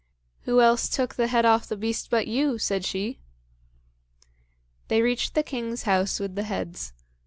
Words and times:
"Who 0.45 0.61
else 0.61 0.89
took 0.89 1.13
the 1.13 1.27
head 1.27 1.45
off 1.45 1.67
the 1.67 1.77
beast 1.77 2.09
but 2.09 2.25
you?" 2.25 2.57
said 2.57 2.85
she. 2.85 3.19
They 4.87 5.03
reached 5.03 5.35
the 5.35 5.43
king's 5.43 5.83
house 5.83 6.19
with 6.19 6.33
the 6.33 6.41
heads. 6.41 6.93